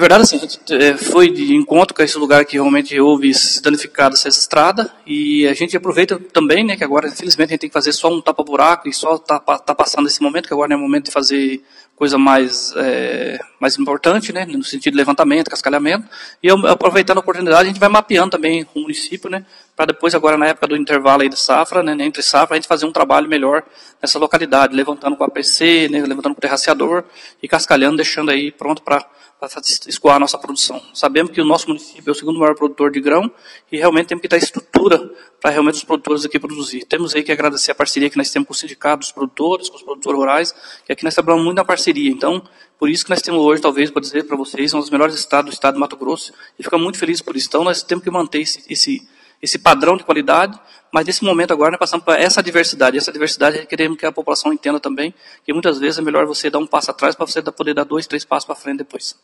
[0.00, 3.30] É verdade, assim, a gente é, foi de encontro com esse lugar que realmente houve
[3.62, 7.68] danificado essa estrada e a gente aproveita também, né, que agora, infelizmente, a gente tem
[7.68, 10.76] que fazer só um tapa-buraco e só tá, tá passando esse momento, que agora é
[10.76, 11.62] o momento de fazer
[11.94, 16.08] coisa mais, é, mais importante, né, no sentido de levantamento, cascalhamento,
[16.42, 19.44] e aproveitando a oportunidade, a gente vai mapeando também o município, né,
[19.80, 22.68] para depois, agora na época do intervalo aí de safra, né, entre safra, a gente
[22.68, 23.62] fazer um trabalho melhor
[23.98, 27.02] nessa localidade, levantando com a né, levantando com o terraciador
[27.42, 29.02] e cascalhando, deixando aí pronto para
[29.88, 30.82] escoar a nossa produção.
[30.92, 33.32] Sabemos que o nosso município é o segundo maior produtor de grão
[33.72, 34.98] e realmente temos que dar estrutura
[35.40, 36.84] para realmente os produtores aqui produzir.
[36.84, 39.76] Temos aí que agradecer a parceria que nós temos com o sindicato dos produtores, com
[39.76, 40.54] os produtores rurais,
[40.84, 42.10] que aqui nós trabalhamos muito na parceria.
[42.10, 42.42] Então,
[42.78, 45.50] por isso que nós temos hoje, talvez, para dizer para vocês, um dos melhores estados
[45.50, 47.46] do estado do Mato Grosso, e fica muito feliz por isso.
[47.48, 49.08] Então, nós temos que manter esse, esse,
[49.42, 50.58] esse padrão de qualidade,
[50.92, 52.98] mas nesse momento agora nós passamos para essa diversidade.
[52.98, 56.58] Essa diversidade queremos que a população entenda também, que muitas vezes é melhor você dar
[56.58, 59.16] um passo atrás para você poder dar dois, três passos para frente depois.